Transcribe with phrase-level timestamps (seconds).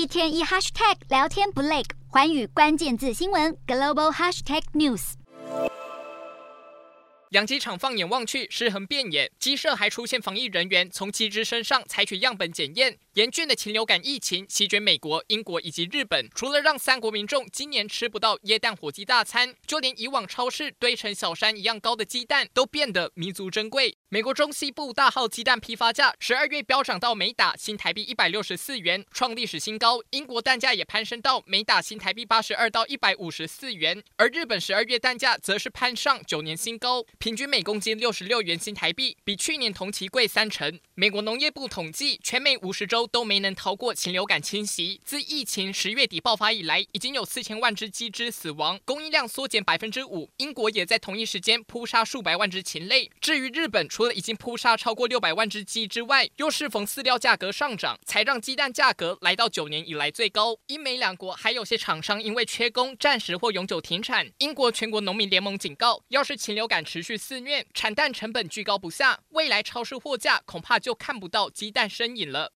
[0.00, 5.12] 一天一 hashtag 聊天不累，环宇关键字新闻 global hashtag news。
[7.32, 12.96] 养鸡场放眼望去，尸横遍野，鸡舍还出现防疫人员从鸡只身上采取样本检验。
[13.14, 23.96] 严峻的禽流感疫情席卷美国、英国以及日本，除了让三国民众今年吃不到耶诞火鸡大餐，就连以往超市堆成小山一样高的鸡蛋都变得弥足珍贵。
[24.10, 30.00] 美国中西部大号鸡蛋批发价十二月飙涨到每打新台币一百六十四元，创历史新高。
[30.10, 40.78] 英国蛋价也攀升到每打新台币八十二到一百五十四元，而日本十二月蛋价则是攀上九年新高，平均每公斤六十六元新台币，比去年同期贵三成。
[40.94, 45.00] 美国农业部统计，全美五十都没能逃过禽流感侵袭。
[45.04, 50.30] 自疫情十月底爆发以来，已经有四千万只鸡只死亡，供应量缩减百分之五。
[50.38, 53.10] 英国也在同一时间扑杀数百万只禽类。
[53.20, 60.56] 至于日本，除了已经扑杀超过六百万只鸡之外，又适逢饲料价格上涨，才让鸡蛋价格来到九年以来最高。
[60.66, 64.30] 英美两国还有些厂商因为缺工，暂时或永久停产。
[64.38, 72.48] 英国全国农民联盟警告，要是禽流感持续肆虐，产蛋成本居高不下，未来超市货架恐怕就看不到鸡蛋身影了。